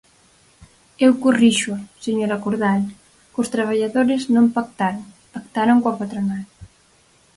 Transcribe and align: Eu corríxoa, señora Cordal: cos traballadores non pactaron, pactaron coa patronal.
Eu 1.05 1.11
corríxoa, 1.23 1.77
señora 2.05 2.41
Cordal: 2.43 2.81
cos 3.33 3.51
traballadores 3.55 4.21
non 4.35 4.53
pactaron, 4.55 5.03
pactaron 5.33 5.77
coa 5.83 5.99
patronal. 6.01 6.43